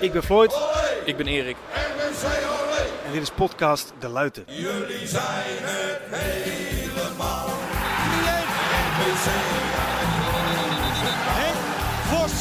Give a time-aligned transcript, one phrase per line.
[0.00, 0.58] Ik ben Floyd.
[1.04, 1.56] Ik ben Erik.
[3.06, 4.44] En dit is podcast De Luiten.
[4.46, 7.48] Jullie zijn het helemaal.
[11.38, 11.56] Henk
[12.08, 12.32] Vos.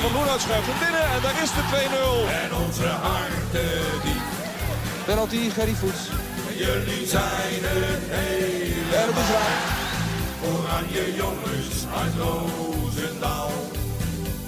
[0.00, 2.30] Van Loenhout schuift hem binnen en daar is de 2-0.
[2.42, 4.22] En onze harten diep.
[5.04, 6.08] Penalty, Gerry Voets.
[6.56, 9.00] Jullie zijn het helemaal.
[9.00, 9.80] En het is raak.
[10.52, 13.50] Oranje jongens uit Roosendaal.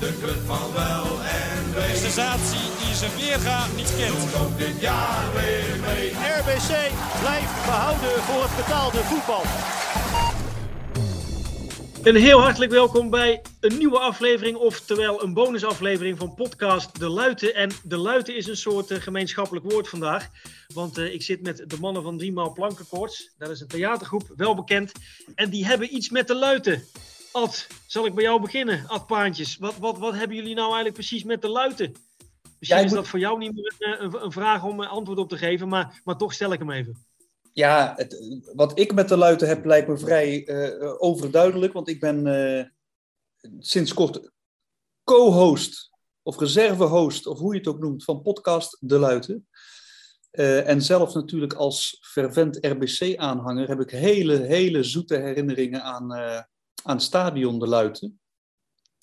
[0.05, 1.97] De club van wel en wee.
[1.97, 4.35] Sensatie die zijn weerga niet kent.
[4.43, 6.09] Ook dit jaar weer mee.
[6.11, 6.73] RBC
[7.21, 9.43] blijft behouden voor het betaalde voetbal.
[12.03, 17.55] Een heel hartelijk welkom bij een nieuwe aflevering, oftewel een bonusaflevering van podcast De Luiten.
[17.55, 20.29] En De Luiten is een soort eh, gemeenschappelijk woord vandaag,
[20.75, 23.31] want eh, ik zit met de mannen van Driemaal Plankenkoorts.
[23.39, 24.93] Dat is een theatergroep, wel bekend.
[25.35, 26.85] En die hebben iets met De Luiten.
[27.35, 28.85] Ad, zal ik bij jou beginnen?
[28.87, 31.93] Ad Paantjes, wat, wat, wat hebben jullie nou eigenlijk precies met De Luiten?
[32.59, 34.89] Misschien Ja, is moet- dat voor jou niet meer een, een, een vraag om een
[34.89, 37.07] antwoord op te geven, maar, maar toch stel ik hem even.
[37.53, 42.01] Ja, het, wat ik met de luiten heb lijkt me vrij eh, overduidelijk, want ik
[42.01, 42.65] ben eh,
[43.59, 44.31] sinds kort
[45.05, 45.91] co-host
[46.23, 49.49] of reserve-host, of hoe je het ook noemt, van podcast De Luiten.
[50.31, 56.41] Eh, en zelf natuurlijk als fervent RBC-aanhanger heb ik hele, hele zoete herinneringen aan, eh,
[56.85, 58.21] aan Stadion De Luiten.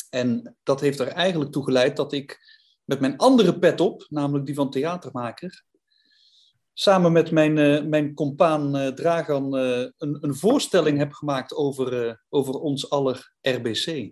[0.09, 2.39] En dat heeft er eigenlijk toe geleid dat ik
[2.83, 5.63] met mijn andere pet op, namelijk die van theatermaker,
[6.73, 12.07] samen met mijn, eh, mijn compaan eh, Dragan eh, een, een voorstelling heb gemaakt over,
[12.07, 14.11] eh, over ons aller RBC.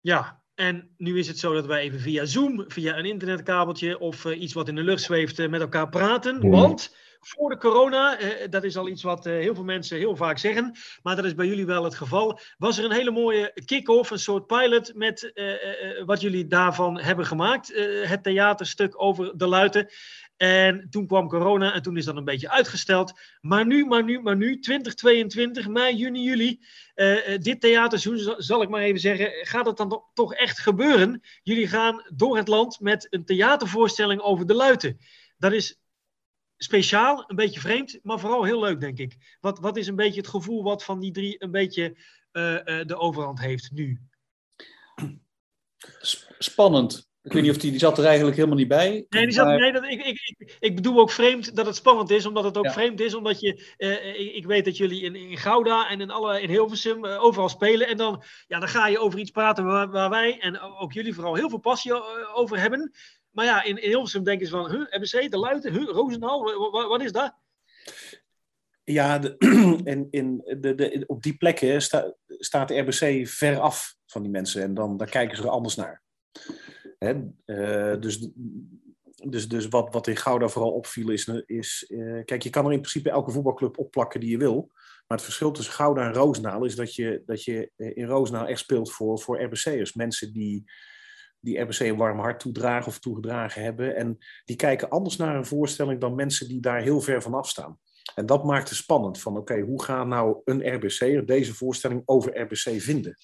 [0.00, 4.24] Ja, en nu is het zo dat wij even via Zoom, via een internetkabeltje of
[4.24, 6.50] eh, iets wat in de lucht zweeft, met elkaar praten.
[6.50, 10.16] Want voor de corona, eh, dat is al iets wat eh, heel veel mensen heel
[10.16, 13.52] vaak zeggen, maar dat is bij jullie wel het geval, was er een hele mooie
[13.64, 17.72] kick-off, een soort pilot met eh, wat jullie daarvan hebben gemaakt.
[18.04, 19.88] Het theaterstuk over de luiten.
[20.36, 23.12] En toen kwam corona en toen is dat een beetje uitgesteld.
[23.40, 26.60] Maar nu, maar nu, maar nu, 2022, mei, juni, juli,
[26.94, 31.20] eh, dit theaterseizoen, zal- ik maar even zeggen, gaat het dan to- toch echt gebeuren?
[31.42, 34.98] Jullie gaan door het land met een theatervoorstelling over de luiten.
[35.38, 35.78] Dat is
[36.64, 39.36] speciaal, een beetje vreemd, maar vooral heel leuk, denk ik.
[39.40, 41.96] Wat, wat is een beetje het gevoel wat van die drie een beetje
[42.32, 44.00] eh, eh, de overhand heeft nu?
[46.38, 47.08] Spannend.
[47.22, 49.06] Ik weet niet of die, die zat er eigenlijk helemaal niet bij.
[49.08, 51.76] Nee, die zat, maar- nee dat, ik, ik, ik, ik bedoel ook vreemd dat het
[51.76, 52.72] spannend is, omdat het ook Ja.
[52.72, 56.10] vreemd is, omdat je, eh, ik, ik weet dat jullie in, in Gouda en in,
[56.10, 59.64] alle, in Hilversum eh, overal spelen en dan, ja, dan ga je over iets praten
[59.64, 61.92] waar, waar wij en ook jullie vooral heel veel passie
[62.34, 62.92] over hebben.
[63.34, 66.70] Maar ja, in, in Hilversum denken ze van, huh, RBC, De Luiten, huh, Roosendaal, wa-
[66.70, 67.34] wa- wat, is dat?
[68.84, 69.22] Ja,
[69.84, 74.30] en in de, de, op die plekken sta- staat de RBC ver af van die
[74.30, 74.62] mensen.
[74.62, 76.02] En dan daar kijken ze er anders naar.
[76.98, 77.14] Hè?
[77.44, 78.28] eh, dus
[79.30, 81.28] dus, dus wat, wat in Gouda vooral opviel is...
[81.46, 84.70] is eh, kijk, je kan er in principe elke voetbalclub opplakken die je wil.
[85.06, 88.46] Maar het verschil tussen Gouda en Roosendaal is dat je, dat je eh, in Roosendaal
[88.46, 89.94] echt speelt voor, voor RBC'ers.
[89.94, 90.64] Mensen die,
[91.44, 93.96] die RBC een warm hart toedragen of toegedragen hebben.
[93.96, 97.78] En die kijken anders naar een voorstelling dan mensen die daar heel ver van afstaan.
[98.14, 99.20] En dat maakt het spannend.
[99.20, 103.16] Van oké, hoe gaat nou een RBC'er deze voorstelling over RBC vinden?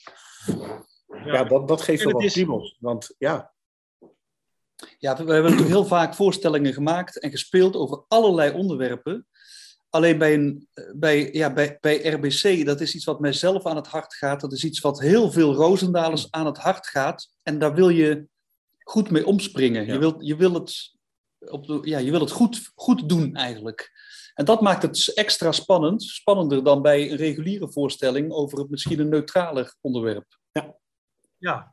[1.25, 2.77] Ja, dat, dat geeft wel wat kriebels.
[2.81, 3.53] Want ja,
[4.99, 9.27] Ja, we hebben natuurlijk heel vaak voorstellingen gemaakt en gespeeld over allerlei onderwerpen.
[9.91, 13.87] Alleen bij, een, bij, ja, bij, bij RBC, dat is iets wat mijzelf aan het
[13.87, 14.41] hart gaat.
[14.41, 17.33] Dat is iets wat heel veel Roosendalers aan het hart gaat.
[17.43, 18.27] En daar wil je
[18.78, 19.87] goed mee omspringen.
[19.87, 19.93] Ja.
[19.93, 20.95] Je, wilt, je wil het,
[21.39, 23.91] op de, ja, je wil het goed, goed doen eigenlijk.
[24.34, 26.03] En dat maakt het extra spannend.
[26.03, 30.39] Spannender dan bij een reguliere voorstelling over het misschien een neutraler onderwerp.
[30.53, 30.77] Ja,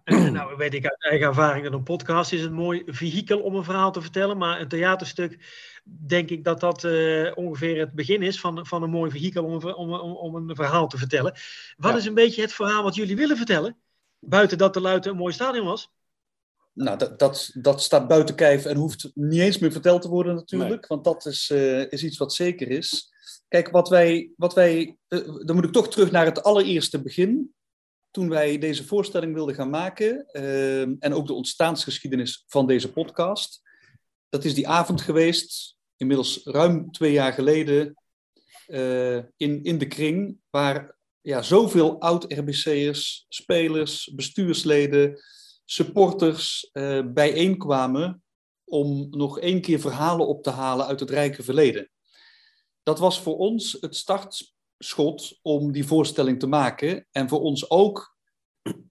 [0.04, 3.56] en nou weet ik uit eigen ervaring dat een podcast is een mooi vehikel om
[3.56, 4.38] een verhaal te vertellen.
[4.38, 5.38] Maar een theaterstuk,
[5.84, 9.54] denk ik dat dat eh, ongeveer het begin is van, van een mooi vehikel om
[9.64, 11.34] om, om, om een verhaal te vertellen.
[11.78, 11.98] Wat Ja.
[11.98, 13.78] is een beetje het verhaal wat jullie willen vertellen?
[14.20, 15.92] Buiten dat de Luiten een mooi stadion was.
[16.74, 20.36] Nou, dat, dat, dat staat buiten kijf en hoeft niet eens meer verteld te worden
[20.36, 23.12] natuurlijk, want dat is, eh, is iets wat zeker is.
[23.48, 27.56] Kijk, wat wij, wat wij eh, dan moet ik toch terug naar het allereerste begin.
[28.18, 33.62] Toen wij deze voorstelling wilden gaan maken eh, en ook de ontstaansgeschiedenis van deze podcast.
[34.30, 37.98] Dat is die avond geweest, inmiddels ruim twee jaar geleden,
[38.66, 45.20] eh, in, in de kring, waar ja, zoveel oud-RBC'ers, spelers, bestuursleden,
[45.66, 48.24] supporters eh, bijeenkwamen
[48.64, 51.90] om nog één keer verhalen op te halen uit het rijke verleden.
[52.84, 53.96] Dat was voor ons het
[54.78, 58.18] startschot om die voorstelling te maken en voor ons ook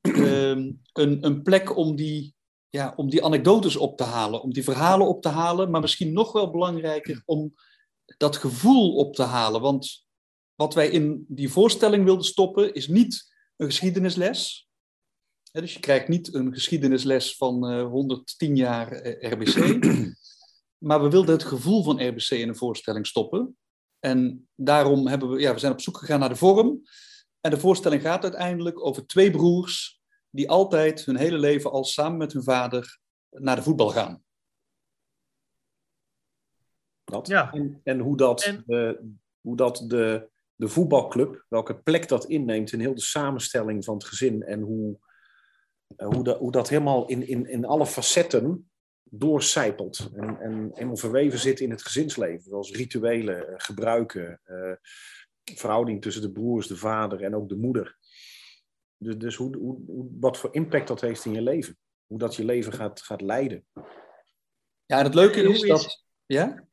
[0.00, 2.35] ehm, een, een plek om die
[2.69, 6.12] ja, om die anekdotes op te halen, om die verhalen op te halen, maar misschien
[6.12, 7.55] nog wel belangrijker om
[8.17, 9.61] dat gevoel op te halen.
[9.61, 10.06] Want
[10.55, 14.69] wat wij in die voorstelling wilden stoppen is niet een geschiedenisles.
[15.53, 19.79] Dus je krijgt niet een geschiedenisles van eh 110 jaar eh, RBC.
[20.87, 23.56] maar we wilden het gevoel van RBC in een voorstelling stoppen.
[23.98, 26.82] En daarom hebben we, ja, we zijn op zoek gegaan naar de vorm.
[27.40, 30.00] En de voorstelling gaat uiteindelijk over twee broers
[30.31, 32.98] die altijd hun hele leven al samen met hun vader
[33.31, 34.25] naar de voetbal gaan.
[37.04, 37.26] Dat.
[37.26, 37.52] Ja.
[37.52, 42.72] En, en hoe dat, En- de, hoe dat de, de voetbalclub, welke plek dat inneemt
[42.72, 44.99] in heel de samenstelling van het gezin en hoe,
[45.96, 48.70] eh, hoe, dat, hoe dat helemaal in, in, in alle facetten
[49.11, 52.43] doorcijpelt en, en helemaal verweven zit in het gezinsleven.
[52.50, 54.73] Zoals rituelen, eh, gebruiken, eh,
[55.55, 57.97] verhouding tussen de broers, de vader en ook de moeder.
[58.97, 61.79] Dus, dus hoe, hoe, wat voor impact dat heeft in je leven.
[62.06, 63.67] Hoe dat je leven gaat, gaat leiden.
[64.87, 66.05] Ja, en het leuke is- dat.
[66.26, 66.64] Ja?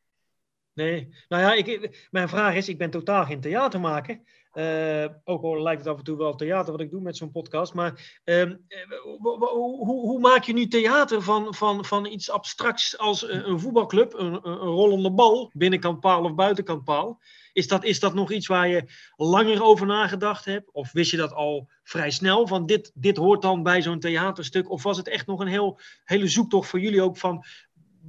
[0.73, 4.21] Nee, nou ja, ik, mijn vraag is, ik ben totaal geen theatermaker.
[4.53, 7.31] Eh, ook al lijkt het af en toe wel theater wat ik doe met zo'n
[7.31, 7.73] podcast.
[7.73, 8.79] Maar ehm, eh,
[9.19, 14.13] hoe, hoe, maak je nu theater van, van, van iets abstracts als een, een voetbalclub,
[14.13, 17.21] een, een, rollende bal, binnenkant paal of buitenkant paal?
[17.53, 18.83] Is dat, is dat nog iets waar je
[19.15, 20.71] langer over nagedacht hebt?
[20.71, 24.69] Of wist je dat al vrij snel, van dit, dit hoort dan bij zo'n theaterstuk?
[24.69, 27.45] Of was het echt nog een heel, hele zoektocht voor jullie ook van,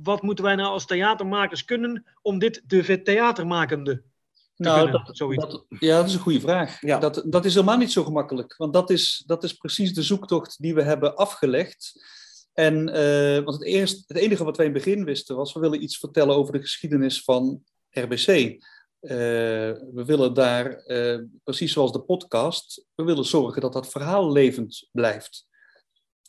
[0.03, 4.14] wat moeten wij nou als theatermakers kunnen om dit te vertheatermakende te
[4.57, 6.81] Nou, dat, ja, dat is een goede vraag.
[6.81, 6.99] Ja.
[6.99, 8.57] Dat, dat is helemaal niet zo gemakkelijk.
[8.57, 12.05] Want dat is, dat is precies de zoektocht die we hebben afgelegd.
[12.53, 15.61] En eh, want het, eerst, het enige wat wij in het begin wisten was, we
[15.61, 18.29] willen iets vertellen over de geschiedenis van RBC.
[19.05, 19.11] Eh,
[19.93, 24.89] we willen daar, eh, precies zoals de podcast, we willen zorgen dat dat verhaal levend
[24.93, 25.47] blijft.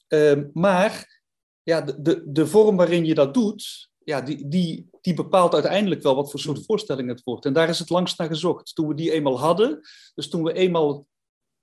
[0.07, 1.21] Eh, maar
[1.63, 6.01] ja, de, de, de vorm waarin je dat doet, ja, die, die, die bepaalt uiteindelijk
[6.01, 7.45] wel wat voor soort voorstelling het wordt.
[7.45, 8.75] En daar is het langst naar gezocht.
[8.75, 9.79] Toen we die eenmaal hadden,
[10.13, 11.07] dus toen we eenmaal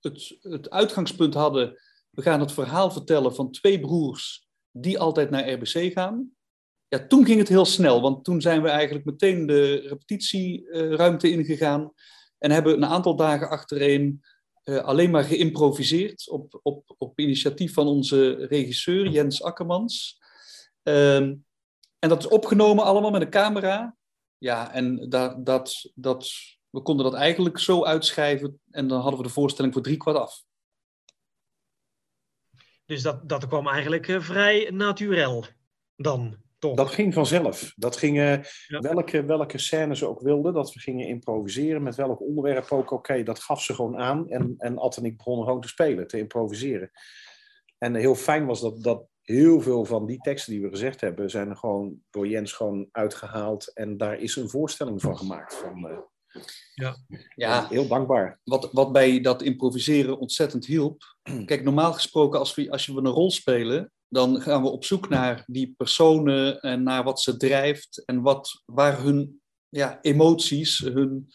[0.00, 1.80] het, het uitgangspunt hadden,
[2.10, 6.30] we gaan het verhaal vertellen van twee broers die altijd naar RBC gaan.
[6.88, 11.92] Ja, toen ging het heel snel, want toen zijn we eigenlijk meteen de repetitieruimte ingegaan
[12.38, 14.22] en hebben een aantal dagen achtereen
[14.62, 20.20] eh, alleen maar geïmproviseerd op, op, op initiatief van onze regisseur Jens Akkermans.
[20.82, 21.34] Ehm,
[22.02, 23.96] en dat is opgenomen allemaal met een camera.
[24.38, 26.30] Ja, en dat, dat, dat,
[26.70, 30.16] we konden dat eigenlijk zo uitschrijven en dan hadden we de voorstelling voor drie kwart
[30.16, 30.42] af.
[32.84, 35.44] Dus dat, dat kwam eigenlijk eh, vrij naturel
[35.96, 36.76] dan, toch?
[36.76, 37.72] Dat ging vanzelf.
[37.76, 38.40] Dat ging, Ja.
[38.66, 41.82] welke, welke scènes ze ook wilden, dat we gingen improviseren.
[41.82, 44.28] Met welk onderwerp ook, oké, dat gaf ze gewoon aan.
[44.28, 46.90] En, en Ad en ik begonnen gewoon te spelen, te improviseren.
[47.78, 51.30] En heel fijn was dat, dat heel veel van die teksten die we gezegd hebben,
[51.30, 53.72] zijn er gewoon door Jens gewoon uitgehaald.
[53.72, 55.54] En daar is een voorstelling van gemaakt.
[55.54, 55.98] Van, eh,
[57.34, 58.40] Ja, Heel dankbaar.
[58.44, 61.02] wat, wat bij dat improviseren ontzettend hielp.
[61.46, 65.08] Kijk, normaal gesproken, als we, als we een rol spelen, dan gaan we op zoek
[65.08, 71.28] naar die personen en naar wat ze drijft en wat, waar hun ja, emoties, hun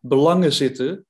[0.00, 1.06] belangen zitten.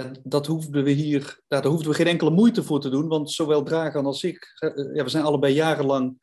[0.00, 3.08] Ja, dat hoefden we hier, ja, daar hoefden we geen enkele moeite voor te doen,
[3.08, 6.18] want zowel Dragan als ik, eh, ja, we zijn allebei jarenlang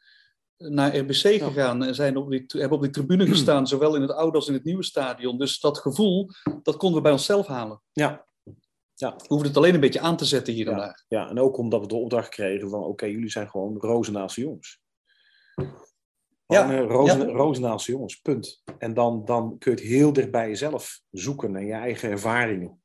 [0.58, 4.12] naar RBC gegaan en zijn op die, hebben op die tribune gestaan, zowel in het
[4.12, 5.38] oude als in het nieuwe stadion.
[5.38, 6.30] Dus dat gevoel,
[6.64, 7.82] dat konden we bij onszelf halen.
[7.92, 8.26] Ja.
[8.94, 9.16] Ja.
[9.16, 11.06] We hoefden het alleen een beetje aan te zetten hier en daar.
[11.08, 14.82] ja, en ook omdat we de opdracht kregen van, oké, jullie zijn gewoon Rozenaalse jongens.
[16.46, 17.34] Ja, eh, Rozen, ja.
[17.34, 18.64] Rozenaalse jongens, punt.
[18.78, 22.82] En dan, dan kun je het heel dicht bij jezelf zoeken en je eigen ervaringen.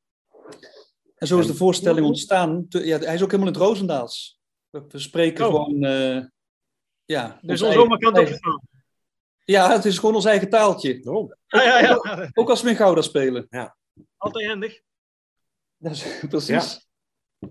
[1.19, 2.65] En zo is En- de voorstelling ontstaan.
[2.69, 4.39] Ja, hij is ook helemaal in het Roosendaals.
[4.69, 5.51] We, we spreken Oh.
[5.51, 5.83] gewoon.
[5.83, 6.25] eh,
[7.05, 8.27] ja, dus ons oma kan.
[9.45, 10.99] Ja, het is gewoon ons eigen taaltje.
[10.99, 11.35] Daarom.
[11.47, 12.29] Ja, ja, ja.
[12.33, 13.47] Ook als we in Gouda spelen.
[14.17, 14.81] Altijd handig.
[15.77, 16.87] Dat is, precies.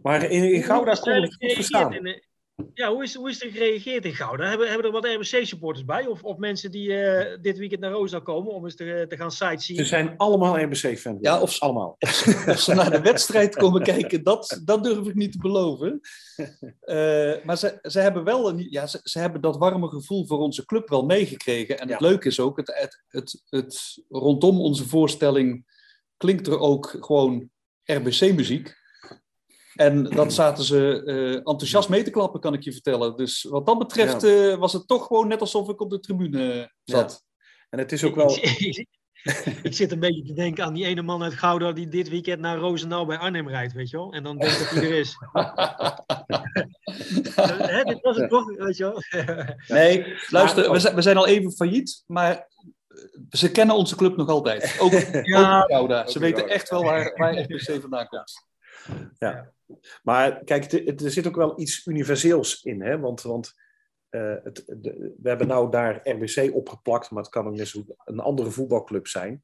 [0.03, 1.93] Maar in, in Gouda is het goed verstaan.
[1.95, 2.23] in,
[2.75, 4.49] ja, hoe is, hoe is er gereageerd in Gouda?
[4.49, 6.07] Hebben, hebben er wat RBC-supporters bij?
[6.07, 9.31] Of, of mensen die eh, dit weekend naar Roosendaal komen om eens te, te gaan
[9.31, 9.83] sightseeing?
[9.83, 11.19] Ze zijn allemaal RBC-fans.
[11.21, 11.97] Ja, of- allemaal.
[12.47, 16.01] Of ze naar de wedstrijd komen kijken, dat, dat durf ik niet te beloven.
[16.81, 20.39] Eh, maar ze, ze hebben wel een, ja, ze, ze hebben dat warme gevoel voor
[20.39, 21.79] onze club wel meegekregen.
[21.79, 22.07] En het Ja.
[22.09, 25.67] leuke is ook, het, het, het, het, rondom onze voorstelling
[26.17, 27.51] klinkt er ook gewoon
[27.85, 28.78] RBC-muziek.
[29.79, 33.17] En dat zaten ze eh, enthousiast mee te klappen, kan ik je vertellen.
[33.17, 36.73] Dus wat dat betreft eh, was het toch gewoon net alsof ik op de tribune
[36.85, 37.23] zat.
[37.71, 38.39] En het is ook wel...
[39.63, 42.41] Ik, zit een beetje te denken aan die ene man uit Gouda die dit weekend
[42.41, 44.13] naar Roosendaal bij Arnhem rijdt, weet je wel?
[44.13, 45.17] En dan denkt dat hij er is.
[45.33, 45.57] Eh,
[47.77, 48.51] hè, dit was het toch?
[48.53, 49.03] Eh, weet je wel.
[49.79, 52.45] Nee, luister, Maar- we zijn, we zijn al even failliet, maar eh,
[53.31, 54.77] ze kennen onze club nog altijd.
[54.81, 54.93] Ook,
[55.23, 55.59] Ja.
[55.63, 56.07] ook in Gouda.
[56.07, 56.55] Ze weten Gouda.
[56.55, 58.47] echt wel waar, waar RBC vandaan komt.
[60.03, 62.83] Maar kijk, er zit ook wel iets universeels in.
[62.83, 62.99] Hè?
[62.99, 63.53] Want, want
[64.09, 68.51] eh, het, we hebben nou daar RBC opgeplakt, maar het kan ook net een andere
[68.51, 69.43] voetbalclub zijn.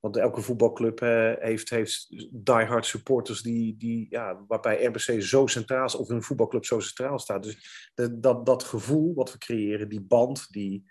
[0.00, 5.98] Want elke voetbalclub eh, heeft, heeft diehard supporters die, die, ja, waarbij RBC zo centraal
[5.98, 7.42] of een voetbalclub zo centraal staat.
[7.42, 10.84] Dus de- dat, dat gevoel wat we creëren, die band die,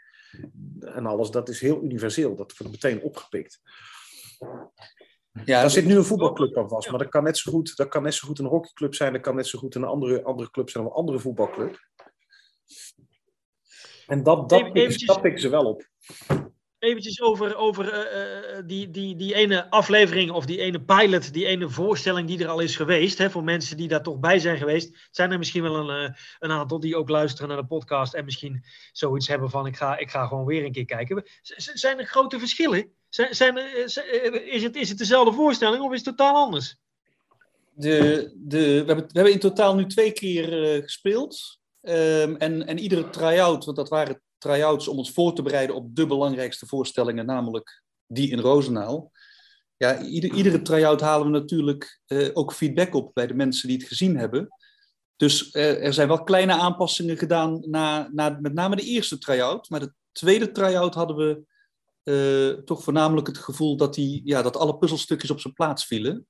[0.80, 2.36] en alles, dat is heel universeel.
[2.36, 3.62] Dat wordt meteen opgepikt.
[5.44, 7.88] Ja, Daar zit nu een voetbalclub aan vast, maar dat kan net zo goed, dat
[7.88, 10.52] kan net zo goed een hockeyclub zijn, dat kan net zo goed een andere, andere
[10.52, 11.80] club zijn of een andere voetbalclub.
[14.08, 15.90] En dat, dat, eventjes- dat pikken ze wel op.
[16.80, 21.46] Eventjes over, over eh, eh, die, die, die ene aflevering of die ene pilot, die
[21.46, 23.18] ene voorstelling die er al is geweest.
[23.18, 25.08] Hè, voor mensen die daar toch bij zijn geweest.
[25.12, 28.26] Zijn er misschien wel een, eh, een aantal die ook luisteren naar de podcast en
[28.26, 31.24] misschien zoiets hebben van ik ga, ik ga gewoon weer een keer kijken.
[31.42, 32.94] Z- Zijn er grote verschillen?
[33.16, 36.36] Zijn, zijn eh, z- eh, is, het, is het dezelfde voorstelling of is het totaal
[36.36, 36.76] anders?
[37.74, 41.60] De, de, we, hebben, we hebben in totaal nu twee keer eh, gespeeld.
[41.82, 45.96] Ehm, en, en iedere try-out, want dat waren try-outs om ons voor te bereiden op
[45.96, 49.12] de belangrijkste voorstellingen, namelijk die in Roosendaal.
[49.78, 53.78] Ja, ieder, iedere try-out halen we natuurlijk eh, ook feedback op bij de mensen die
[53.78, 54.48] het gezien hebben.
[55.16, 59.70] Dus eh, er zijn wel kleine aanpassingen gedaan na, na met name de eerste try-out.
[59.70, 61.54] Maar de tweede try-out hadden we
[62.06, 66.28] eh, toch voornamelijk het gevoel dat, die, ja, dat alle puzzelstukjes op zijn plaats vielen.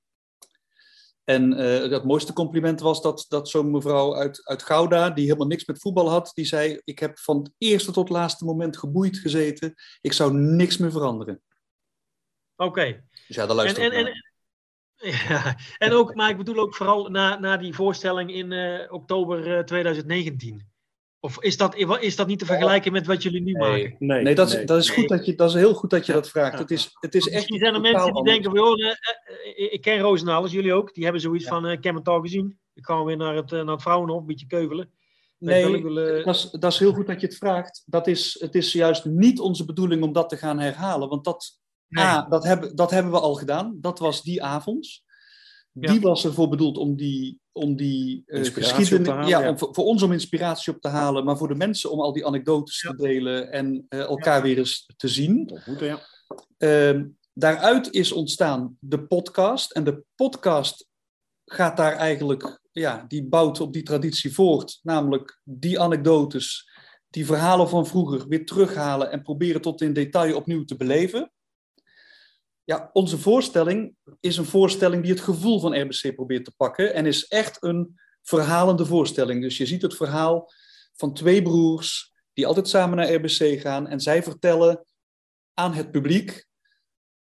[1.24, 1.51] En
[1.91, 5.79] het mooiste compliment was dat, dat zo'n mevrouw uit, uit Gouda, die helemaal niks met
[5.79, 9.74] voetbal had, die zei: Ik heb van het eerste tot laatste moment geboeid gezeten.
[10.01, 11.41] Ik zou niks meer veranderen.
[12.55, 13.03] Oké.
[13.27, 14.13] Dus ja, daar luister en, en,
[15.29, 19.58] ja, en ook, maar ik bedoel ook vooral na, na die voorstelling in eh, oktober
[19.58, 20.74] eh, 2019.
[21.25, 23.96] Of is dat, is dat niet te vergelijken met wat jullie nu maken?
[24.00, 26.13] Nee, Nee, dat is, dat is, goed dat, je, dat is heel goed dat je
[26.13, 26.53] dat vraagt.
[26.53, 26.60] Ja.
[26.60, 29.82] Het is, het is echt Misschien zijn er mensen die denken van, joh, eh, ik
[29.82, 30.94] ken Roosendaal, als jullie ook.
[30.94, 32.60] Die hebben zoiets van, eh, ik heb het al gezien.
[32.74, 34.89] Ik ga weer naar het, naar het Vrouwenhof, een beetje keuvelen.
[35.38, 37.84] Nee, wil, dat is, dat is heel goed dat je het vraagt.
[37.86, 41.10] Dat is, het is juist niet onze bedoeling om dat te gaan herhalen.
[41.10, 42.03] Want dat, nee.
[42.03, 43.77] A, dat, hebben, dat hebben we al gedaan.
[43.82, 45.03] Dat was die avond.
[45.72, 45.91] Ja.
[45.91, 49.28] Die was ervoor bedoeld om die, om die eh, Inspiratie geschiedenis...
[49.28, 49.50] ja, ja.
[49.50, 51.26] Om, voor, ons om inspiratie op te halen.
[51.26, 52.90] Maar voor de mensen om al die anekdotes Ja.
[52.90, 53.52] te delen.
[53.52, 55.60] En eh, elkaar weer eens te zien.
[56.58, 59.72] Ehm, daaruit is ontstaan de podcast.
[59.72, 60.88] En de podcast
[61.46, 64.80] gaat daar eigenlijk, ja, die bouwt op die traditie voort.
[64.84, 66.70] Namelijk die anekdotes,
[67.10, 71.32] die verhalen van vroeger weer terughalen en proberen tot in detail opnieuw te beleven.
[72.65, 77.05] Ja, onze voorstelling is een voorstelling die het gevoel van RBC probeert te pakken en
[77.05, 79.41] is echt een verhalende voorstelling.
[79.41, 80.51] Dus je ziet het verhaal
[80.93, 84.86] van twee broers die altijd samen naar RBC gaan en zij vertellen
[85.53, 86.45] aan het publiek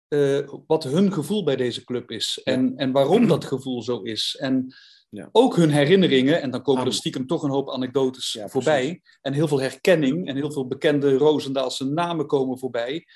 [0.09, 4.37] eh, wat hun gevoel bij deze club is en, en waarom dat gevoel zo is.
[4.41, 4.75] En
[5.09, 5.29] Ja.
[5.33, 9.03] ook hun herinneringen, en dan komen er stiekem toch een hoop anekdotes Ja, voorbij.
[9.21, 13.07] En heel veel herkenning en heel veel bekende Roosendaalse namen komen voorbij.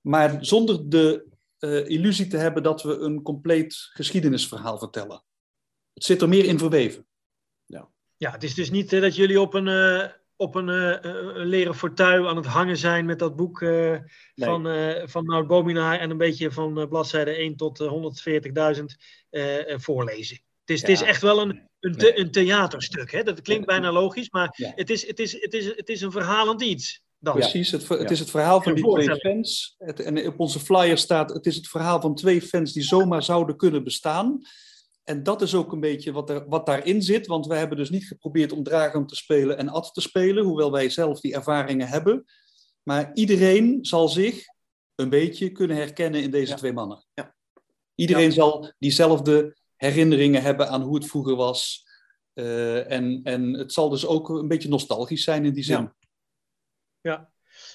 [0.00, 1.31] Maar zonder de
[1.62, 5.22] eh, illusie te hebben dat we een compleet geschiedenisverhaal vertellen.
[5.94, 7.06] Het zit er meer in verweven.
[8.16, 11.74] Ja, het is dus niet dat jullie op een, eh, op een eh, een leren
[11.74, 13.96] fortuin aan het hangen zijn met dat boek eh,
[14.34, 17.88] van, eh van Nout Bominaar en een beetje van eh, bladzijde 1 tot eh,
[18.78, 18.84] 140.000
[19.30, 20.36] eh, eh, voorlezen.
[20.60, 21.06] Het is, het is Ja.
[21.06, 23.10] echt wel een, een, een theaterstuk.
[23.12, 23.22] Hè?
[23.22, 24.72] Dat klinkt bijna logisch, maar Ja.
[24.74, 27.02] het, is, het, is, het, is, het is een verhalend iets.
[27.22, 27.34] Dan.
[27.34, 28.08] Precies, het, het Ja.
[28.08, 29.74] is het verhaal van die twee fans.
[29.78, 33.22] Het, en op onze flyer staat, het is het verhaal van twee fans die zomaar
[33.22, 34.40] zouden kunnen bestaan.
[35.04, 37.90] En dat is ook een beetje wat, er, wat daarin zit, want wij hebben dus
[37.90, 41.88] niet geprobeerd om Dragon te spelen en Ad te spelen, hoewel wij zelf die ervaringen
[41.88, 42.24] hebben.
[42.82, 44.44] Maar iedereen zal zich
[44.94, 46.56] een beetje kunnen herkennen in deze Ja.
[46.56, 47.04] twee mannen.
[47.14, 47.34] Ja.
[47.94, 51.84] Iedereen zal diezelfde herinneringen hebben aan hoe het vroeger was.
[52.32, 55.92] Eh, en, en het zal dus ook een beetje nostalgisch zijn in die zin.
[57.02, 57.30] Ja.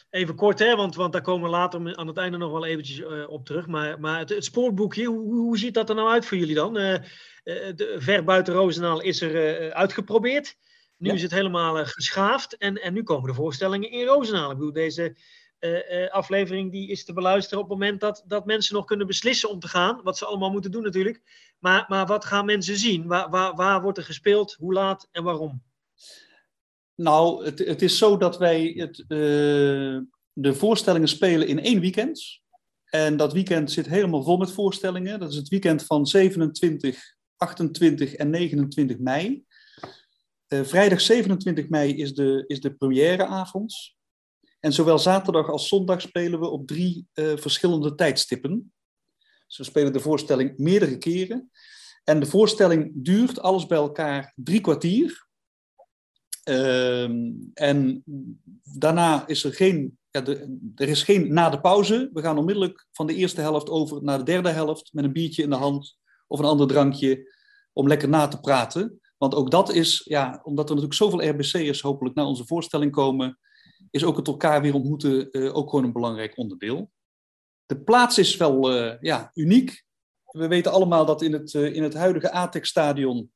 [0.10, 3.01] Even kort, hè, want, want daar komen we later aan het einde nog wel eventjes
[3.01, 3.67] eh, op terug.
[3.67, 6.77] Maar, maar het, het spoorboekje, hoe, hoe ziet dat er nou uit voor jullie dan?
[6.77, 7.01] Eh,
[7.43, 10.57] de, ver buiten Roosendaal is er uitgeprobeerd.
[10.98, 11.15] Nu Ja.
[11.15, 12.57] is het helemaal geschaafd.
[12.57, 14.51] En, en nu komen de voorstellingen in Roosendaal.
[14.51, 15.15] Ik bedoel, deze
[16.10, 19.60] aflevering die is te beluisteren op het moment dat, dat mensen nog kunnen beslissen om
[19.60, 20.00] te gaan.
[20.03, 21.22] Wat ze allemaal moeten doen natuurlijk.
[21.60, 23.07] Maar, maar wat gaan mensen zien?
[23.07, 24.55] Waar, waar, waar wordt er gespeeld?
[24.60, 25.63] Hoe laat en waarom?
[26.97, 29.07] Nou, het, het is zo dat wij het, eh,
[30.33, 32.41] de voorstellingen spelen in één weekend.
[32.85, 35.19] En dat weekend zit helemaal vol met voorstellingen.
[35.19, 39.43] Dat is het weekend van 27, 28 en 29 mei.
[40.47, 43.95] Eh, vrijdag 27 mei is de, is de premièreavond.
[44.59, 48.73] En zowel zaterdag als zondag spelen we op drie eh, verschillende tijdstippen.
[49.47, 51.51] Dus we spelen de voorstelling meerdere keren.
[52.03, 55.26] En de voorstelling duurt alles bij elkaar drie kwartier.
[56.47, 58.03] Ehm, en
[58.63, 60.25] daarna is er geen, ja,
[60.75, 62.09] er is geen na de pauze.
[62.13, 65.43] We gaan onmiddellijk van de eerste helft over naar de derde helft met een biertje
[65.43, 67.33] in de hand of een ander drankje
[67.73, 69.01] om lekker na te praten.
[69.17, 73.39] Want ook dat is, ja, omdat er natuurlijk zoveel RBC'ers hopelijk naar onze voorstelling komen,
[73.91, 76.91] is ook het elkaar weer ontmoeten uh, ook gewoon een belangrijk onderdeel.
[77.65, 79.85] De plaats is wel uh, ja, uniek.
[80.25, 83.31] We weten allemaal dat in het, uh, in het huidige ATEX-stadion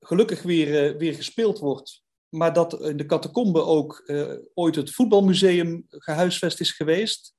[0.00, 2.01] gelukkig weer, weer gespeeld wordt.
[2.34, 4.12] Maar dat in de catacombe ook
[4.54, 7.34] ooit het voetbalmuseum gehuisvest is geweest.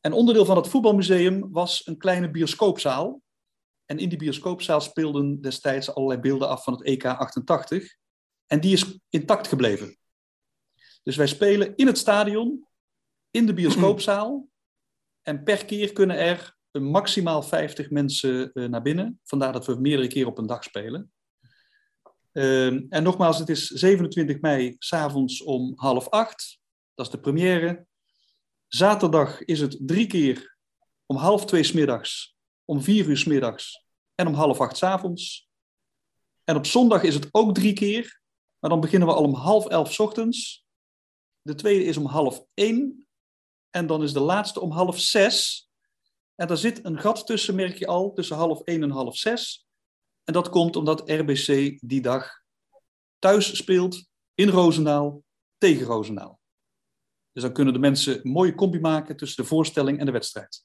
[0.00, 3.22] En onderdeel van het voetbalmuseum was een kleine bioscoopzaal.
[3.84, 7.94] En in die bioscoopzaal speelden destijds allerlei beelden af van het EK 88.
[8.46, 9.98] En die is intact gebleven.
[11.02, 12.66] Dus wij spelen in het stadion,
[13.30, 14.40] in de bioscoopzaal.
[15.22, 19.20] En per keer kunnen er maximaal 50 mensen uh, naar binnen.
[19.24, 21.12] Vandaar dat we meerdere keer op een dag spelen.
[22.32, 26.60] Uh, en nogmaals, het is 27 mei, s'avonds om half acht.
[26.94, 27.86] Dat is de première.
[28.68, 30.56] Zaterdag is het drie keer
[31.06, 33.84] om half twee smiddags, om vier uur smiddags
[34.14, 35.48] en om half acht s'avonds.
[36.44, 38.20] En op zondag is het ook drie keer,
[38.58, 40.66] maar dan beginnen we al om half elf ochtends.
[41.42, 43.06] De tweede is om half één.
[43.70, 45.68] En dan is de laatste om half zes.
[46.34, 49.66] En daar zit een gat tussen, merk je al, tussen half één en half zes.
[50.24, 52.42] En dat komt omdat RBC die dag
[53.18, 55.24] thuis speelt in Roosendaal
[55.58, 56.40] tegen Roosendaal.
[57.32, 60.64] Dus dan kunnen de mensen een mooie combi maken tussen de voorstelling en de wedstrijd.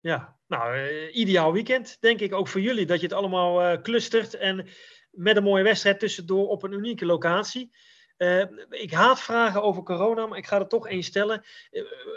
[0.00, 2.86] Ja, nou, uh, ideaal weekend, denk ik ook voor jullie.
[2.86, 4.68] Dat je het allemaal uh, clustert en
[5.10, 7.76] met een mooie wedstrijd tussendoor op een unieke locatie.
[8.16, 11.44] Uh, ik haat vragen over corona, maar ik ga er toch één stellen.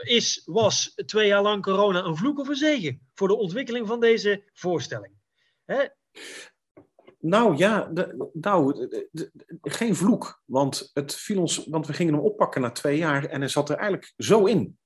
[0.02, 4.00] is, was twee jaar lang corona een vloek of een zegen voor de ontwikkeling van
[4.00, 5.14] deze voorstelling?
[5.66, 5.86] Hè?
[7.20, 10.42] Nou ja, de, nou, de, de, geen vloek.
[10.46, 13.70] Want, het viel ons, want we gingen hem oppakken na twee jaar en hij zat
[13.70, 14.78] er eigenlijk zo in.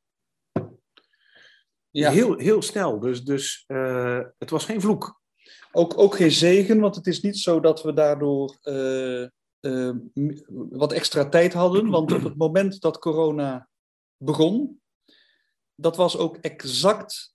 [1.91, 2.11] Ja.
[2.11, 2.99] Heel, heel snel.
[2.99, 5.21] Dus, dus uh, het was geen vloek.
[5.71, 9.27] Ook, ook geen zegen, want het is niet zo dat we daardoor uh,
[9.59, 9.95] uh,
[10.69, 11.89] wat extra tijd hadden.
[11.89, 13.69] Want op het moment dat corona
[14.17, 14.81] begon,
[15.75, 17.33] dat was ook exact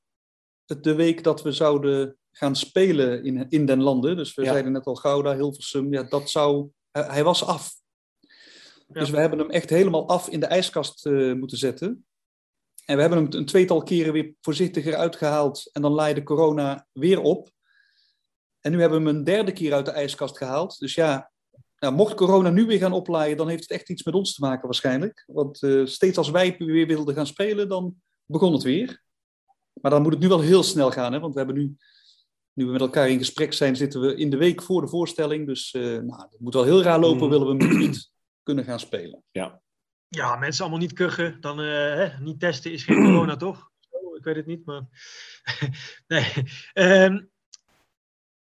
[0.64, 4.16] de week dat we zouden gaan spelen in, in den landen.
[4.16, 4.50] Dus we ja.
[4.50, 7.72] zeiden net al Gouda, Hilversum, ja, dat zou, hij was af.
[8.20, 9.00] Ja.
[9.00, 12.06] Dus we hebben hem echt helemaal af in de ijskast moeten zetten.
[12.84, 15.70] En we hebben hem een tweetal keren weer voorzichtiger uitgehaald.
[15.72, 17.50] En dan laaide corona weer op.
[18.60, 20.78] En nu hebben we hem een derde keer uit de ijskast gehaald.
[20.78, 21.30] Dus ja,
[21.78, 24.40] nou, mocht corona nu weer gaan oplaaien, dan heeft het echt iets met ons te
[24.40, 25.24] maken waarschijnlijk.
[25.26, 27.94] Want uh, steeds als wij weer wilden gaan spelen, dan
[28.24, 29.02] begon het weer.
[29.72, 31.12] Maar dan moet het nu wel heel snel gaan.
[31.12, 31.20] Hè?
[31.20, 31.76] Want we hebben nu,
[32.54, 35.46] nu we met elkaar in gesprek zijn, zitten we in de week voor de voorstelling.
[35.46, 38.10] Dus uh, nou, het moet wel heel raar lopen, willen we hem niet
[38.42, 39.22] kunnen gaan spelen.
[39.30, 39.62] Ja.
[40.08, 41.40] Ja, mensen allemaal niet kuchen.
[41.40, 43.70] Dan uh, hè, niet testen is geen corona, toch?
[44.16, 44.82] Ik weet het niet, maar...
[46.06, 46.32] nee.
[46.74, 47.30] Um,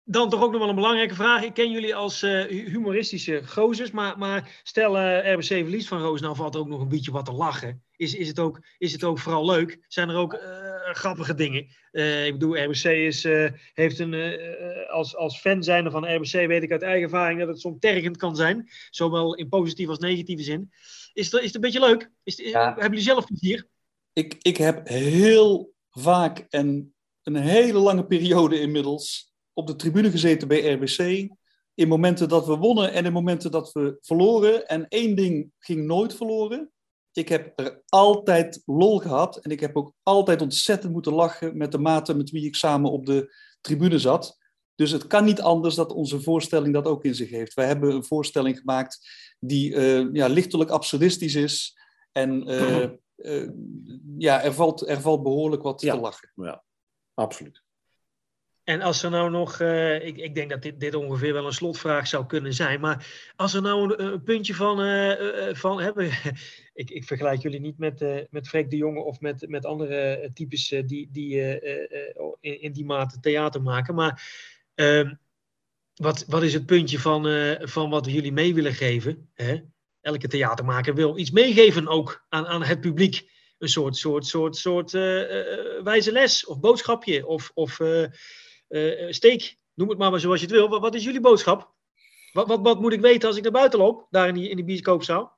[0.03, 1.43] dan toch ook nog wel een belangrijke vraag.
[1.43, 6.21] Ik ken jullie als uh, humoristische gozers, maar, maar stel uh, RBC verliest van Roos,
[6.21, 7.83] nou valt ook nog een beetje wat te lachen.
[7.95, 9.79] Is, is, het, ook, is het ook vooral leuk?
[9.87, 10.41] Zijn er ook uh,
[10.93, 11.79] grappige dingen?
[12.25, 13.27] ik bedoel, RBC is,
[13.73, 14.39] heeft een,
[14.89, 18.17] als, als fan zijnde van RBC weet ik uit eigen ervaring dat het soms tergend
[18.17, 18.69] kan zijn.
[18.89, 20.71] Zowel in positieve als negatieve zin.
[21.13, 22.11] Is het, is het een beetje leuk?
[22.23, 22.65] Is het, ja.
[22.65, 23.67] Hebben jullie zelf plezier?
[24.13, 30.47] Ik, ik heb heel vaak en een hele lange periode inmiddels op de tribune gezeten
[30.47, 31.29] bij RBC.
[31.73, 34.67] In momenten dat we wonnen en in momenten dat we verloren.
[34.67, 36.71] En één ding ging nooit verloren.
[37.13, 39.37] Ik heb er altijd lol gehad.
[39.37, 42.91] En ik heb ook altijd ontzettend moeten lachen met de maten met wie ik samen
[42.91, 44.39] op de tribune zat.
[44.75, 47.53] Dus het kan niet anders dat onze voorstelling dat ook in zich heeft.
[47.53, 48.99] Wij hebben een voorstelling gemaakt
[49.39, 51.77] die uh, ja, lichtelijk absurdistisch is.
[52.11, 53.49] En uh, uh,
[54.17, 55.93] ja, er valt, er valt behoorlijk wat ja.
[55.93, 56.31] te lachen.
[56.35, 56.63] Ja,
[57.13, 57.63] absoluut.
[58.71, 61.53] En als er nou nog, uh, ik, ik denk dat dit, dit ongeveer wel een
[61.53, 66.11] slotvraag zou kunnen zijn, maar als er nou een, puntje van, uh, uh, van hebben,
[66.73, 70.67] ik, ik vergelijk jullie niet met, met Freek de Jonge of met, met andere types
[70.85, 71.59] die, die
[72.39, 74.23] in, in die mate theater maken, maar
[74.75, 75.13] ehm,
[75.93, 77.23] wat, wat is het puntje van,
[77.61, 79.29] van wat jullie mee willen geven?
[79.33, 79.57] Hè?
[80.01, 83.29] Elke theatermaker wil iets meegeven ook aan, aan het publiek.
[83.57, 84.91] Een soort, soort, soort, soort
[85.83, 87.51] wijze les of boodschapje of...
[87.53, 88.05] of uh,
[89.09, 90.79] steek, noem het maar, maar zoals je het wil.
[90.79, 91.73] Wat, is jullie boodschap?
[92.31, 94.55] Wat, wat, wat moet ik weten als ik naar buiten loop, daar in die, in
[94.55, 95.37] die bioscoopzaal?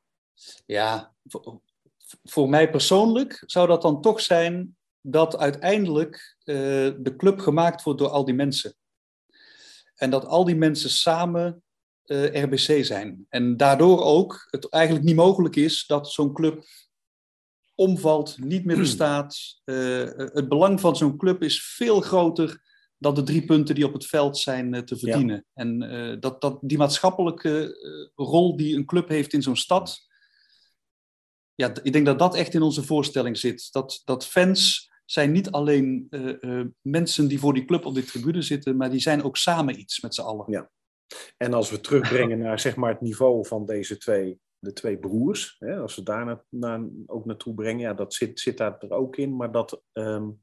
[0.66, 1.14] Ja,
[2.24, 6.56] voor, mij persoonlijk zou dat dan toch zijn dat uiteindelijk uh,
[6.98, 8.76] de club gemaakt wordt door al die mensen.
[9.96, 11.64] En dat al die mensen samen
[12.32, 13.26] RBC zijn.
[13.30, 16.66] En daardoor ook het eigenlijk niet mogelijk is dat zo'n club
[17.76, 19.62] omvalt, niet meer bestaat.
[20.34, 22.62] Het belang van zo'n club is veel groter
[23.04, 25.36] dan de drie punten die op het veld zijn uh, te verdienen.
[25.36, 25.64] Ja.
[25.64, 27.78] En dat, dat, die maatschappelijke
[28.16, 30.08] rol die een club heeft in zo'n stad,
[31.56, 33.72] ja, ik denk dat dat echt in onze voorstelling zit.
[33.72, 36.08] Dat, dat fans zijn niet alleen
[36.82, 40.02] mensen die voor die club op de tribune zitten, maar die zijn ook samen iets
[40.02, 40.46] met z'n allen.
[40.52, 40.72] Ja.
[41.38, 45.56] En als we terugbrengen naar zeg maar, het niveau van deze twee, de twee broers,
[45.60, 48.92] hè, als we daar na, na, ook naartoe brengen, ja, dat zit, zit daar er
[48.92, 50.40] ook in, maar dat, um,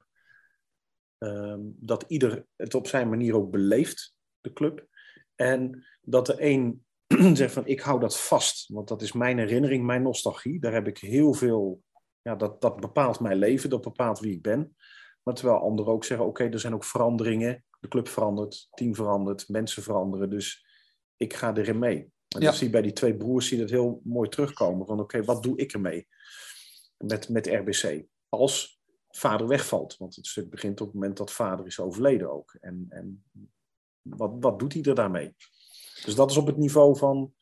[1.22, 4.86] um, dat ieder het op zijn manier ook beleeft, de club.
[5.34, 6.84] En dat de een
[7.36, 10.60] zegt van ik hou dat vast, want dat is mijn herinnering, mijn nostalgie.
[10.60, 11.82] Daar heb ik heel veel,
[12.22, 14.76] ja, dat, dat bepaalt mijn leven, dat bepaalt wie ik ben.
[15.22, 18.76] Maar terwijl anderen ook zeggen, oké, okay, er zijn ook veranderingen de club verandert, het
[18.76, 20.30] team verandert, mensen veranderen.
[20.30, 20.66] Dus
[21.16, 21.96] ik ga erin mee.
[22.28, 22.46] En ja.
[22.46, 24.86] dat zie je bij die twee broers zie je dat heel mooi terugkomen.
[24.86, 26.08] Van oké, okay, wat doe ik ermee
[26.96, 28.04] met, met RBC?
[28.28, 28.79] Als
[29.10, 29.96] vader wegvalt.
[29.96, 32.56] Want het stuk begint op het moment dat vader is overleden ook.
[32.60, 33.24] En, en
[34.02, 35.34] wat, wat doet hij er daarmee?
[36.04, 37.32] Dus dat is op het niveau van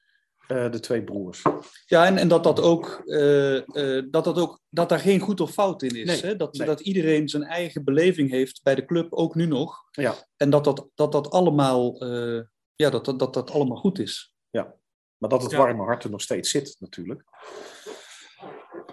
[0.48, 1.42] uh, de twee broers.
[1.86, 5.40] Ja, en, en dat dat ook, uh, uh, dat dat ook, dat daar geen goed
[5.40, 6.06] of fout in is.
[6.06, 6.36] Nee, hè?
[6.36, 6.66] Dat, nee.
[6.66, 9.84] dat iedereen zijn eigen beleving heeft bij de club, ook nu nog.
[9.90, 12.40] Ja, En dat dat, dat, dat allemaal, eh,
[12.74, 14.34] ja, dat, dat, dat dat allemaal goed is.
[14.50, 14.76] ja.
[15.18, 15.58] Maar dat het Ja.
[15.58, 17.24] warme hart er nog steeds zit, natuurlijk.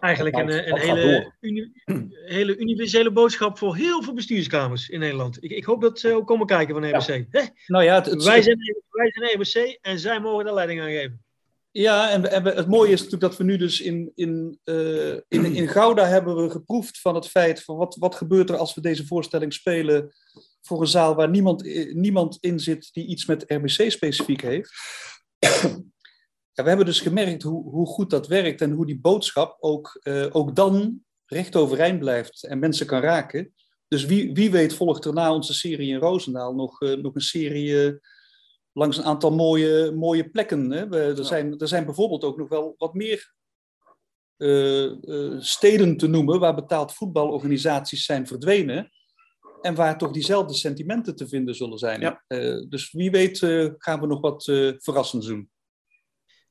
[0.05, 1.71] Eigenlijk een, een hele, uni-
[2.25, 5.43] hele universele boodschap voor heel veel bestuurskamers in Nederland.
[5.43, 7.25] Ik, ik hoop dat ze ook komen kijken van RBC.
[7.31, 7.41] Hè?
[7.67, 8.57] Nou ja, het, het, Wij, zijn,
[8.89, 11.23] wij zijn RBC en zij mogen de leiding aangeven.
[11.71, 14.59] Ja, en, we- en we- het mooie is natuurlijk dat we nu dus in, in,
[14.63, 18.57] eh, in, in Gouda hebben we geproefd van het feit van wat, wat gebeurt er
[18.57, 20.13] als we deze voorstelling spelen
[20.61, 24.71] voor een zaal waar niemand, eh, niemand in zit die iets met RBC specifiek heeft.
[26.55, 29.99] Ja, we hebben dus gemerkt hoe, hoe goed dat werkt en hoe die boodschap ook,
[30.01, 33.53] eh, ook dan recht overeind blijft en mensen kan raken.
[33.87, 37.21] Dus wie, wie weet volgt er na onze serie in Roosendaal nog, eh, nog een
[37.21, 37.93] serie eh,
[38.71, 40.71] langs een aantal mooie, mooie plekken.
[40.71, 40.87] Hè?
[40.87, 43.33] We, er, zijn, er zijn bijvoorbeeld ook nog wel wat meer
[45.39, 48.91] steden te noemen waar betaald voetbalorganisaties zijn verdwenen.
[49.61, 52.01] En waar toch diezelfde sentimenten te vinden zullen zijn.
[52.01, 52.23] Ja.
[52.69, 53.39] Dus wie weet
[53.77, 54.43] gaan we nog wat
[54.77, 55.49] verrassends doen.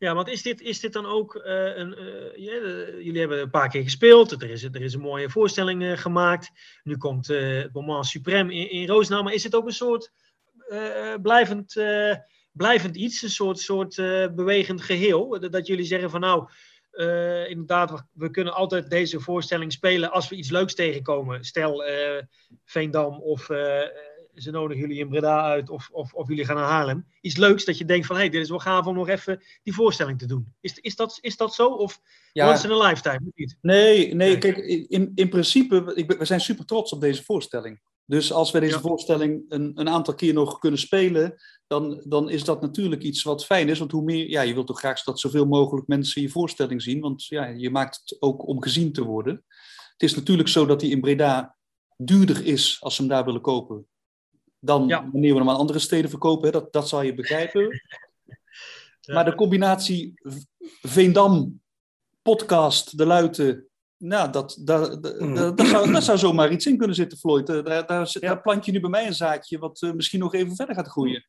[0.04, 1.94] Ja, want is dit, is dit dan ook eh, een.
[1.94, 4.42] eh, de- jullie hebben een paar keer gespeeld.
[4.42, 6.50] Er is, er is een mooie voorstelling eh, gemaakt.
[6.82, 9.22] Nu komt eh, het moment suprême in, in Roosendaal.
[9.22, 10.12] Maar is het ook een soort
[10.68, 12.14] eh, blijvend, eh,
[12.52, 13.22] blijvend iets?
[13.22, 15.50] Een soort, soort eh, bewegend geheel?
[15.50, 16.48] Dat, jullie zeggen van nou.
[16.90, 21.44] eh, inderdaad, we, we kunnen altijd deze voorstelling spelen als we iets leuks tegenkomen.
[21.44, 22.22] Stel eh,
[22.64, 23.80] Veendam of eh,
[24.34, 27.06] ze nodigen jullie in Breda uit of, of, of jullie gaan naar Haarlem.
[27.20, 29.42] Iets leuks dat je denkt van hé, hey, dit is wel gaaf om nog even
[29.62, 30.54] die voorstelling te doen.
[30.60, 31.66] Is, is, dat, is dat zo?
[31.66, 32.00] Of
[32.32, 32.50] Ja.
[32.50, 33.20] once in a lifetime?
[33.34, 33.58] Niet?
[33.60, 34.38] Nee, nee, Nee.
[34.38, 34.56] kijk,
[34.88, 37.80] in, in principe, ik, ben- we zijn super trots op deze voorstelling.
[38.06, 38.80] Dus als we deze Ja.
[38.80, 41.34] voorstelling een, een aantal keer nog kunnen spelen,
[41.66, 43.78] dan, dan is dat natuurlijk iets wat fijn is.
[43.78, 47.00] Want hoe meer, ja, je wilt toch graag dat zoveel mogelijk mensen je voorstelling zien.
[47.00, 49.44] Want ja, je maakt het ook om gezien te worden.
[49.92, 51.56] Het is natuurlijk zo dat die in Breda
[51.96, 53.86] duurder is als ze hem daar willen kopen.
[54.64, 55.08] Dan Ja.
[55.12, 56.44] wanneer we hem aan andere steden verkopen.
[56.46, 56.50] Hè.
[56.52, 57.68] Dat, dat zal je begrijpen.
[59.06, 59.14] Ja.
[59.14, 60.14] Maar de combinatie
[60.82, 61.60] Veendam,
[62.22, 63.68] podcast, De Luiten.
[63.96, 65.34] Nou, dat, dat, dat, Mm.
[65.34, 67.48] dat, dat zou, dat zou zomaar iets in kunnen zitten, Floyd.
[67.48, 68.20] Eh, Daar, daar, Ja.
[68.20, 70.88] daar plant je nu bij mij een zaadje wat eh, misschien nog even verder gaat
[70.88, 71.26] groeien.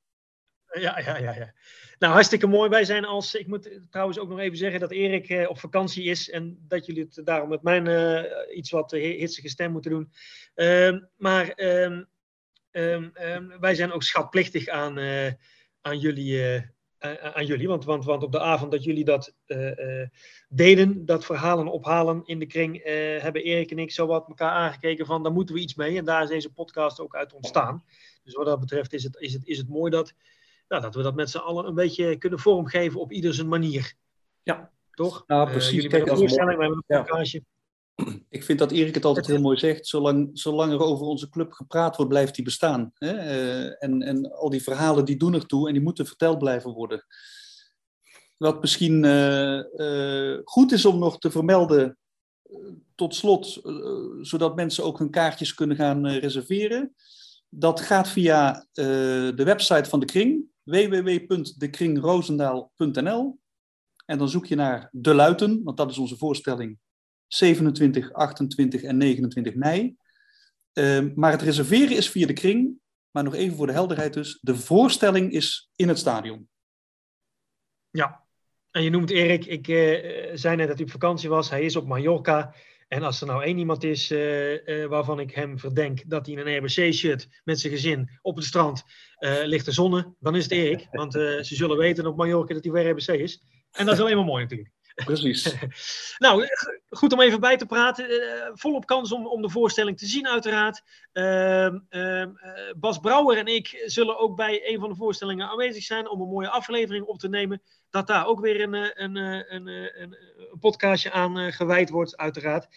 [0.80, 1.54] Ja, ja, ja, ja.
[2.00, 2.70] Nou, hartstikke mooi.
[2.70, 3.36] Wij zijn als.
[3.36, 6.30] Ik moet trouwens ook nog even zeggen dat Erik eh, op vakantie is.
[6.30, 10.12] En dat jullie het daarom met mijn eh, iets wat eh, hitsige stem moeten doen.
[10.54, 11.54] Ehm, maar
[12.76, 15.32] ehm, ehm, wij zijn ook schatplichtig aan, eh,
[15.82, 16.44] aan jullie.
[16.48, 16.62] eh,
[17.34, 20.08] aan- jullie, want, want, want op de avond dat jullie dat eh,
[20.50, 22.84] deden, dat verhalen ophalen in de kring,
[23.22, 25.98] hebben Erik en ik zo wat elkaar aangekeken van, daar moeten we iets mee.
[25.98, 27.84] En daar is deze podcast ook uit ontstaan.
[28.24, 30.14] Dus wat dat betreft is het, is het, is het mooi dat,
[30.68, 33.94] nou, dat we dat met z'n allen een beetje kunnen vormgeven op ieder zijn manier.
[34.44, 34.72] Ja.
[34.92, 35.24] Toch?
[35.28, 35.72] Nou, Eh, precies.
[35.74, 37.04] jullie Kijk, met een voorstelling, met een Ja.
[38.30, 39.88] Ik vind dat Erik het altijd heel mooi zegt.
[39.88, 42.92] Zolang, zolang er over onze club gepraat wordt, blijft die bestaan.
[42.94, 43.12] Hè?
[43.12, 47.06] Eh, en, en al die verhalen die doen ertoe en die moeten verteld blijven worden.
[48.38, 51.98] Wat misschien eh, eh, goed is om nog te vermelden,
[52.96, 53.62] tot slot,
[54.22, 56.96] zodat mensen ook hun kaartjes kunnen gaan reserveren.
[57.50, 60.46] Dat gaat via de website van de Kring.
[60.64, 63.40] www.dekringroosendaal.nl.
[64.06, 66.80] En dan zoek je naar De Luiten, want dat is onze voorstelling
[67.28, 69.96] 27, 28 en 29 mei.
[70.74, 72.80] Ehm, maar het reserveren is via de kring.
[73.12, 74.38] Maar nog even voor de helderheid dus.
[74.42, 76.50] De voorstelling is in het stadion.
[77.90, 78.26] Ja,
[78.72, 79.46] en je noemt Erik.
[79.46, 81.50] Ik uh, zei net dat hij op vakantie was.
[81.50, 82.56] Hij is op Mallorca.
[82.88, 86.36] En als er nou één iemand is uh, uh, waarvan ik hem verdenk dat hij
[86.36, 88.84] in een RBC-shirt met zijn gezin op het strand
[89.44, 90.88] ligt te zonnen, dan is het Erik.
[90.92, 93.44] Want ze zullen weten op Mallorca dat hij weer RBC is.
[93.72, 94.75] En dat is alleen maar mooi natuurlijk.
[94.96, 95.56] Precies.
[96.18, 96.48] nou,
[96.90, 98.12] goed om even bij te praten.
[98.12, 100.82] Uh, volop kans om, om de voorstelling te zien, uiteraard.
[101.14, 102.26] Uh, uh,
[102.76, 106.30] Bas Brouwer en ik zullen ook bij een van de voorstellingen aanwezig zijn om een
[106.30, 107.62] mooie aflevering op te nemen.
[107.90, 112.68] Dat daar ook weer een, een, een, een, een podcastje aan gewijd wordt, uiteraard.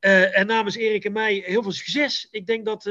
[0.00, 2.28] en namens Erik en mij heel veel succes.
[2.30, 2.82] Ik denk dat,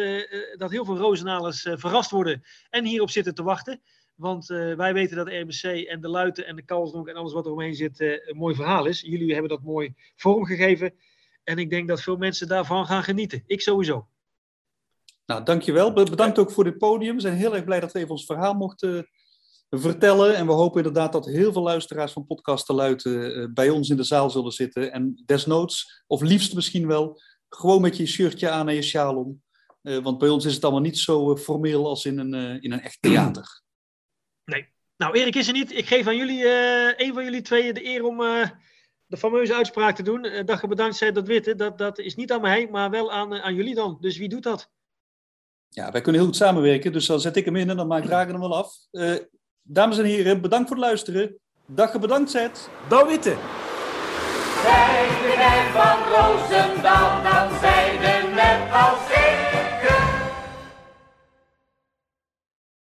[0.58, 3.82] dat heel veel Rozenalers verrast worden en hierop zitten te wachten.
[4.16, 7.46] Want uh, wij weten dat RBC en de Luiten en de Kalsdonk en alles wat
[7.46, 9.02] er omheen zit uh, een mooi verhaal is.
[9.02, 10.94] Jullie hebben dat mooi vormgegeven.
[11.44, 13.44] En ik denk dat veel mensen daarvan gaan genieten.
[13.46, 14.08] Ik sowieso.
[15.26, 15.94] Nou, dankjewel.
[15.94, 17.16] Bedankt ook voor dit podium.
[17.16, 19.10] We zijn heel erg blij dat we even ons verhaal mochten
[19.70, 20.36] vertellen.
[20.36, 24.04] En we hopen inderdaad dat heel veel luisteraars van Podcast Luiten bij ons in de
[24.04, 24.92] zaal zullen zitten.
[24.92, 29.42] En desnoods, of liefst misschien wel, gewoon met je shirtje aan en je sjaal om.
[29.82, 32.98] want bij ons is het allemaal niet zo formeel als in een, in een echt
[33.02, 33.63] theater.
[34.46, 34.68] Nee.
[34.98, 35.78] Nou, Erik is er niet.
[35.78, 38.48] Ik geef aan jullie, uh, een van jullie tweeën, de eer om uh,
[39.06, 40.26] de fameuze uitspraak te doen.
[40.26, 41.58] Uh, dat je bedankt zij dat weten.
[41.58, 43.98] Dat, dat is niet aan mij, maar wel aan, aan jullie dan.
[44.00, 44.70] Dus wie doet dat?
[45.70, 46.92] Ja, wij kunnen heel goed samenwerken.
[46.92, 48.76] Dus dan zet ik hem in en dan maak ik Dragen hem wel af.
[49.62, 51.38] dames en heren, bedankt voor het luisteren.
[51.66, 52.70] Dag je bedankt, Zet.
[52.90, 53.36] Dan witte.
[54.64, 59.53] Zij de van Roosendaal, dan zij de net als ik.